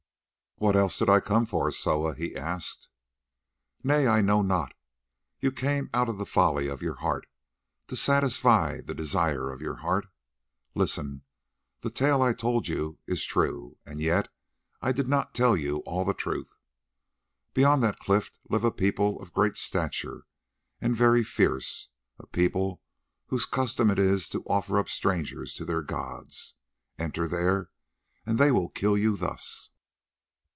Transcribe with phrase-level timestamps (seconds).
[0.57, 2.87] "What else did I come for, Soa?" he asked.
[3.83, 4.75] "Nay, I know not.
[5.39, 7.25] You came out of the folly of your heart,
[7.87, 10.05] to satisfy the desire of your heart.
[10.75, 11.23] Listen,
[11.79, 14.27] that tale I told you is true, and yet
[14.83, 16.59] I did not tell you all the truth.
[17.55, 20.27] Beyond that cliff live a people of great stature,
[20.79, 21.89] and very fierce;
[22.19, 22.83] a people
[23.29, 26.53] whose custom it is to offer up strangers to their gods.
[26.99, 27.71] Enter there,
[28.27, 29.71] and they will kill you thus."